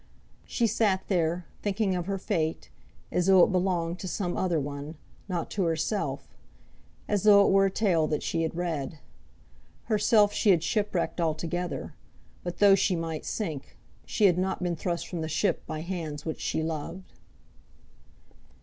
[0.47, 2.71] She sat there, thinking of her fate,
[3.11, 4.95] as though it belonged to some other one,
[5.29, 6.27] not to herself;
[7.07, 8.97] as though it were a tale that she had read.
[9.83, 11.93] Herself she had shipwrecked altogether;
[12.43, 16.25] but though she might sink, she had not been thrust from the ship by hands
[16.25, 17.13] which she loved.